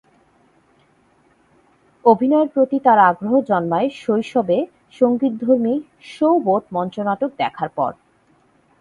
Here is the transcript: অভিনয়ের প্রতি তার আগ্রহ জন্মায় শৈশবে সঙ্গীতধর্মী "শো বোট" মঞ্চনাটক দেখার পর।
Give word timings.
অভিনয়ের 2.05 2.49
প্রতি 2.49 2.77
তার 2.79 2.99
আগ্রহ 3.09 3.33
জন্মায় 3.41 3.89
শৈশবে 3.95 4.57
সঙ্গীতধর্মী 5.01 5.75
"শো 6.03 6.29
বোট" 6.39 6.63
মঞ্চনাটক 6.71 7.31
দেখার 7.37 7.69
পর। 7.69 7.91